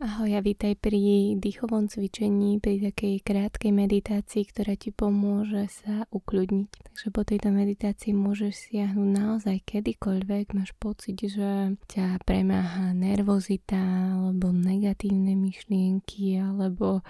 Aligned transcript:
Ahoj 0.00 0.32
a 0.32 0.40
vítaj 0.40 0.80
pri 0.80 1.36
dýchovom 1.36 1.84
cvičení, 1.84 2.56
pri 2.56 2.88
takej 2.88 3.20
krátkej 3.20 3.68
meditácii, 3.68 4.48
ktorá 4.48 4.72
ti 4.72 4.96
pomôže 4.96 5.68
sa 5.68 6.08
ukľudniť. 6.08 6.72
Takže 6.72 7.06
po 7.12 7.20
tejto 7.20 7.52
meditácii 7.52 8.16
môžeš 8.16 8.72
siahnuť 8.72 9.10
naozaj 9.12 9.60
kedykoľvek 9.60 10.56
máš 10.56 10.72
pocit, 10.80 11.20
že 11.20 11.76
ťa 11.92 12.24
premáha 12.24 12.96
nervozita 12.96 13.76
alebo 14.16 14.56
negatívne 14.56 15.36
myšlienky 15.36 16.32
alebo 16.40 17.04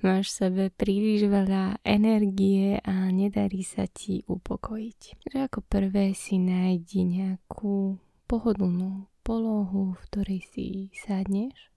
máš 0.00 0.32
v 0.32 0.36
sebe 0.40 0.64
príliš 0.72 1.28
veľa 1.28 1.84
energie 1.84 2.80
a 2.80 3.12
nedarí 3.12 3.60
sa 3.60 3.84
ti 3.84 4.24
upokojiť. 4.24 5.28
Takže 5.28 5.38
ako 5.44 5.60
prvé 5.68 6.16
si 6.16 6.40
nájdi 6.40 7.04
nejakú 7.04 8.00
pohodlnú 8.24 9.12
polohu, 9.20 9.92
v 9.92 10.00
ktorej 10.08 10.40
si 10.48 10.66
sadneš 10.96 11.69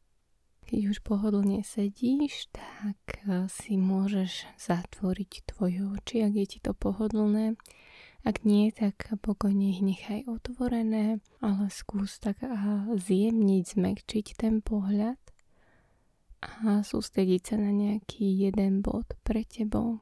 keď 0.66 0.96
už 0.96 0.98
pohodlne 1.04 1.62
sedíš, 1.62 2.50
tak 2.50 2.98
e, 3.24 3.46
si 3.52 3.76
môžeš 3.76 4.48
zatvoriť 4.58 5.32
tvoje 5.52 5.84
oči, 5.84 6.24
ak 6.24 6.34
je 6.34 6.46
ti 6.48 6.60
to 6.64 6.72
pohodlné. 6.72 7.56
Ak 8.24 8.48
nie, 8.48 8.72
tak 8.72 9.12
pokojne 9.20 9.76
ich 9.76 9.84
nechaj 9.84 10.24
otvorené, 10.32 11.20
ale 11.44 11.68
skús 11.68 12.24
tak 12.24 12.40
zjemniť, 12.96 13.64
zmekčiť 13.76 14.26
ten 14.40 14.64
pohľad 14.64 15.20
a 16.64 16.84
sústrediť 16.84 17.42
sa 17.44 17.56
na 17.60 17.72
nejaký 17.76 18.24
jeden 18.24 18.80
bod 18.80 19.12
pre 19.28 19.44
tebou. 19.44 20.00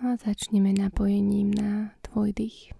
No 0.00 0.02
a 0.12 0.16
začneme 0.16 0.72
napojením 0.72 1.52
na 1.52 1.92
tvoj 2.00 2.32
dých. 2.32 2.72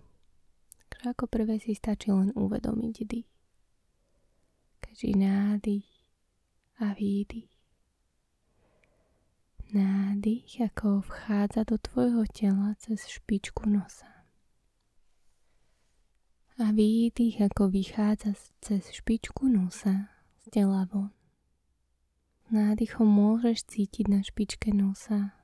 Ako 1.05 1.29
prvé 1.29 1.61
si 1.61 1.77
stačí 1.77 2.09
len 2.09 2.33
uvedomiť 2.33 2.97
dých. 3.05 3.34
Nádych 5.03 5.91
a 6.79 6.95
výdych. 6.95 7.51
Nádych, 9.75 10.61
ako 10.61 11.01
vchádza 11.01 11.67
do 11.67 11.79
tvojho 11.79 12.23
tela 12.31 12.79
cez 12.79 13.03
špičku 13.11 13.67
nosa. 13.67 14.07
A 16.63 16.71
výdych, 16.71 17.43
ako 17.43 17.75
vychádza 17.75 18.39
cez 18.63 18.95
špičku 18.95 19.51
nosa 19.51 20.15
z 20.47 20.63
tela 20.63 20.87
von. 20.87 21.11
Nádychom 22.55 23.11
môžeš 23.11 23.67
cítiť 23.67 24.07
na 24.07 24.23
špičke 24.23 24.71
nosa 24.71 25.35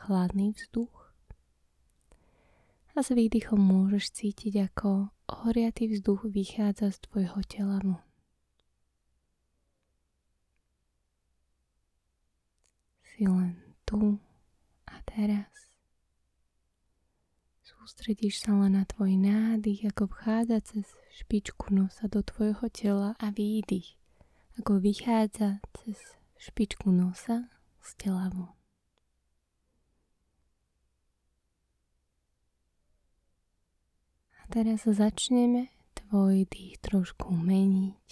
chladný 0.00 0.56
vzduch. 0.56 1.12
A 2.96 3.04
s 3.04 3.12
výdychom 3.12 3.60
môžeš 3.60 4.16
cítiť, 4.16 4.72
ako 4.72 5.12
ohriatý 5.28 5.92
vzduch 5.92 6.24
vychádza 6.24 6.88
z 6.88 6.98
tvojho 7.04 7.40
tela 7.44 7.84
von. 7.84 8.13
Si 13.14 13.30
len 13.30 13.54
tu 13.86 14.18
a 14.90 14.98
teraz. 15.06 15.46
Sústredíš 17.62 18.42
sa 18.42 18.58
len 18.58 18.74
na 18.74 18.82
tvoj 18.82 19.14
nádych, 19.14 19.86
ako 19.86 20.10
vchádza 20.10 20.58
cez 20.66 20.90
špičku 21.14 21.70
nosa 21.70 22.10
do 22.10 22.26
tvojho 22.26 22.66
tela 22.74 23.14
a 23.22 23.30
výdych, 23.30 23.94
ako 24.58 24.82
vychádza 24.82 25.62
cez 25.78 26.18
špičku 26.42 26.90
nosa 26.90 27.54
z 27.86 27.90
tela 28.02 28.34
von. 28.34 28.50
A 34.42 34.50
teraz 34.50 34.90
začneme 34.90 35.70
tvoj 35.94 36.50
dých 36.50 36.82
trošku 36.82 37.30
meniť 37.30 38.06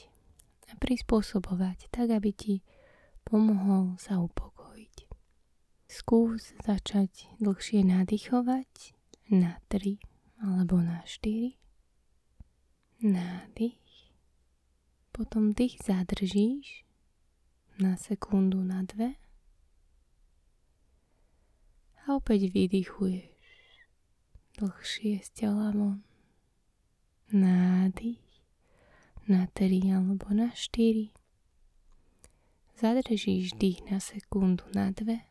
a 0.70 0.78
prispôsobovať 0.78 1.91
tak, 1.91 2.09
aby 2.14 2.31
ti 2.31 2.55
pomohol 3.27 3.98
sa 3.98 4.22
upokojiť. 4.22 4.52
Skús 5.92 6.56
začať 6.64 7.28
dlhšie 7.36 7.84
nadýchovať 7.84 8.97
na 9.28 9.60
3 9.69 10.00
alebo 10.41 10.80
na 10.80 11.04
4. 11.04 11.53
Nádych. 13.04 14.08
Potom 15.12 15.52
dých 15.52 15.76
zadržíš 15.84 16.88
na 17.76 18.00
sekundu, 18.00 18.64
na 18.64 18.88
dve. 18.88 19.20
A 22.08 22.16
opäť 22.16 22.48
vydychuješ 22.48 23.28
dlhšie 24.64 25.20
z 25.20 25.28
tela 25.36 25.76
von. 25.76 26.00
Nádych 27.36 28.25
na 29.28 29.44
3 29.44 29.92
alebo 29.92 30.32
na 30.32 30.56
4. 30.56 31.12
Zadržíš 32.81 33.60
dých 33.60 33.84
na 33.92 34.00
sekundu, 34.00 34.64
na 34.72 34.88
dve 34.88 35.28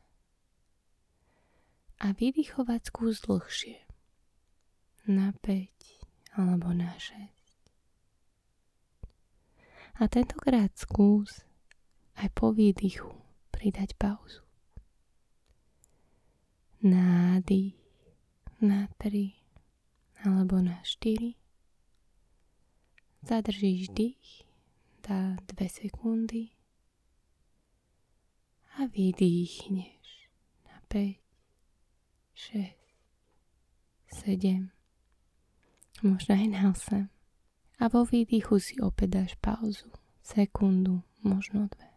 a 2.01 2.17
vydychovať 2.17 2.81
skús 2.89 3.21
dlhšie. 3.29 3.77
Na 5.05 5.37
5 5.45 6.41
alebo 6.41 6.73
na 6.73 6.97
6. 6.97 7.29
A 10.01 10.09
tentokrát 10.09 10.73
skús 10.73 11.45
aj 12.17 12.33
po 12.33 12.57
výdychu 12.57 13.13
pridať 13.53 13.93
pauzu. 14.01 14.41
Nádych 16.81 17.77
na 18.57 18.89
3 18.97 20.25
alebo 20.25 20.57
na 20.57 20.81
4. 20.81 21.37
Zadržíš 23.21 23.93
dých, 23.93 24.49
dá 25.05 25.37
2 25.53 25.69
sekundy 25.69 26.49
a 28.81 28.89
vydýchneš 28.89 30.25
na 30.65 30.81
5 30.89 31.30
6, 32.33 32.75
7, 34.25 34.71
možno 36.03 36.31
aj 36.35 36.47
na 36.51 36.61
8. 36.71 37.07
A 37.81 37.83
vo 37.89 38.05
výdychu 38.05 38.61
si 38.61 38.77
opäť 38.77 39.09
dáš 39.09 39.31
pauzu, 39.41 39.89
sekundu, 40.21 41.01
možno 41.25 41.65
dve. 41.71 41.89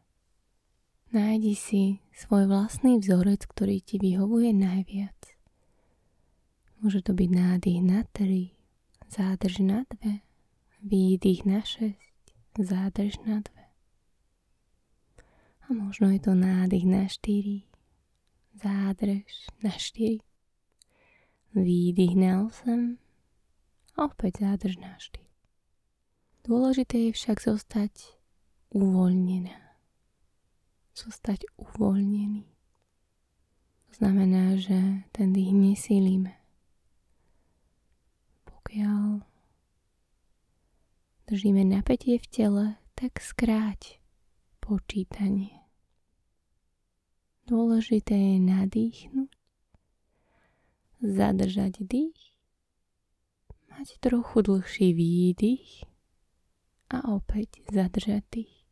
Nájdi 1.14 1.54
si 1.54 1.82
svoj 2.10 2.50
vlastný 2.50 2.98
vzorec, 2.98 3.46
ktorý 3.46 3.78
ti 3.78 4.02
vyhovuje 4.02 4.50
najviac. 4.50 5.14
Môže 6.82 7.06
to 7.06 7.14
byť 7.14 7.30
nádych 7.30 7.80
na 7.84 8.02
3, 8.02 8.50
zádrž 9.12 9.62
na 9.62 9.86
2, 10.02 10.20
výdych 10.82 11.46
na 11.46 11.62
6, 11.62 11.94
zádrž 12.58 13.22
na 13.24 13.40
2. 13.40 13.54
A 15.64 15.72
možno 15.72 16.10
je 16.12 16.20
to 16.20 16.34
nádych 16.34 16.84
na 16.84 17.08
4, 17.08 17.64
zádrž 18.54 19.50
na 19.62 19.70
4 19.70 20.18
Výdych 21.54 22.18
na 22.18 22.50
8 22.50 22.98
a 23.94 24.10
opäť 24.10 24.42
zádrž 24.42 24.76
na 24.82 24.98
4. 24.98 25.22
Dôležité 26.44 27.08
je 27.08 27.10
však 27.14 27.38
zostať 27.40 28.20
uvoľnená. 28.74 29.54
Zostať 30.98 31.46
uvoľnený. 31.54 32.44
To 33.86 33.92
znamená, 33.96 34.58
že 34.58 35.06
ten 35.14 35.30
dých 35.32 35.54
nesílime. 35.54 36.34
Pokiaľ 38.50 39.22
držíme 41.30 41.62
napätie 41.64 42.18
v 42.18 42.26
tele, 42.28 42.66
tak 42.98 43.22
skráť 43.22 44.02
počítanie. 44.58 45.63
Dôležité 47.44 48.16
je 48.16 48.36
nadýchnuť 48.40 49.30
zadržať 51.04 51.84
dých, 51.84 52.32
mať 53.68 54.00
trochu 54.00 54.40
dlhší 54.40 54.96
výdych 54.96 55.84
a 56.88 57.12
opäť 57.12 57.60
zadržať 57.68 58.24
dých. 58.32 58.63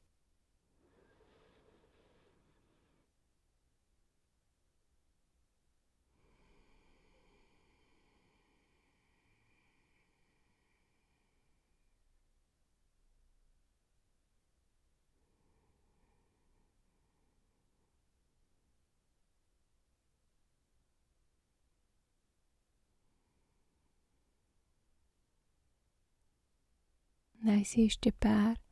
Daj 27.43 27.63
si 27.67 27.91
ešte 27.91 28.15
pár 28.15 28.63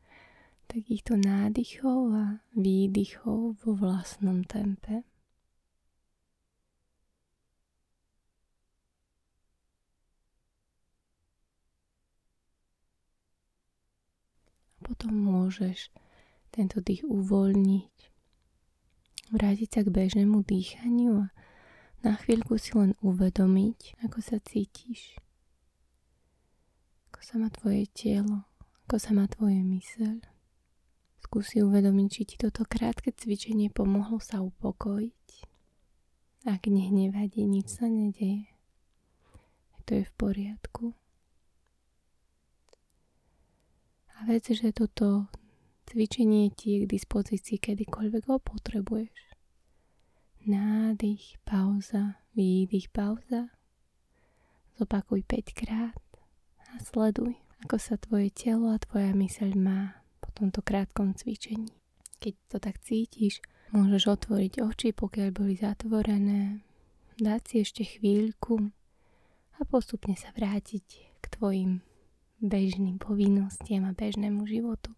takýchto 0.71 1.19
nádychov 1.19 2.15
a 2.15 2.27
výdychov 2.55 3.59
vo 3.59 3.71
vlastnom 3.75 4.47
tempe. 4.47 5.03
potom 14.91 15.15
môžeš 15.15 15.95
tento 16.51 16.83
dých 16.83 17.07
uvoľniť, 17.07 17.95
vrátiť 19.31 19.69
sa 19.71 19.81
k 19.87 19.95
bežnému 19.95 20.43
dýchaniu 20.43 21.25
a 21.25 21.33
na 22.03 22.19
chvíľku 22.19 22.59
si 22.59 22.75
len 22.75 22.99
uvedomiť, 22.99 24.03
ako 24.03 24.19
sa 24.19 24.43
cítiš, 24.43 25.15
ako 27.15 27.21
sa 27.23 27.35
má 27.39 27.55
tvoje 27.55 27.87
telo, 27.95 28.50
ako 28.91 28.99
sa 28.99 29.15
má 29.15 29.31
tvoje 29.31 29.63
myseľ. 29.63 30.19
Skúsi 31.23 31.63
uvedomiť, 31.63 32.09
či 32.11 32.23
ti 32.27 32.35
toto 32.35 32.67
krátke 32.67 33.15
cvičenie 33.15 33.71
pomohlo 33.71 34.19
sa 34.19 34.43
upokojiť. 34.43 35.31
Ak 36.51 36.67
nehnevadí, 36.67 37.47
nič 37.47 37.71
sa 37.79 37.87
nedeje. 37.87 38.51
To 39.87 39.95
je 39.95 40.03
v 40.03 40.13
poriadku. 40.19 40.99
A 44.19 44.27
vec, 44.27 44.51
že 44.51 44.75
toto 44.75 45.31
cvičenie 45.87 46.51
ti 46.51 46.75
je 46.75 46.79
k 46.83 46.91
dispozícii 46.91 47.63
kedykoľvek 47.63 48.27
ho 48.27 48.43
potrebuješ. 48.43 49.39
Nádych, 50.51 51.39
pauza, 51.47 52.19
výdych, 52.35 52.91
pauza. 52.91 53.55
Zopakuj 54.83 55.23
5 55.23 55.55
krát 55.55 56.03
a 56.75 56.83
sleduj, 56.83 57.39
ako 57.65 57.77
sa 57.77 57.95
tvoje 58.01 58.33
telo 58.33 58.73
a 58.73 58.81
tvoja 58.81 59.13
myseľ 59.13 59.51
má 59.57 60.01
po 60.21 60.33
tomto 60.33 60.65
krátkom 60.65 61.13
cvičení. 61.17 61.73
Keď 62.21 62.35
to 62.53 62.57
tak 62.61 62.81
cítiš, 62.85 63.41
môžeš 63.73 64.21
otvoriť 64.21 64.53
oči, 64.61 64.89
pokiaľ 64.93 65.29
boli 65.33 65.57
zatvorené, 65.57 66.61
dať 67.21 67.41
si 67.45 67.55
ešte 67.65 67.83
chvíľku 67.85 68.73
a 69.57 69.61
postupne 69.69 70.17
sa 70.17 70.33
vrátiť 70.33 70.87
k 71.21 71.25
tvojim 71.37 71.85
bežným 72.41 72.97
povinnostiam 72.97 73.85
a 73.85 73.93
bežnému 73.93 74.49
životu. 74.49 74.97